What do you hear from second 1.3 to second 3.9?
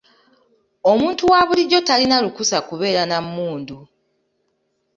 wa bulijjo talina lukusa kubeera na mmundu.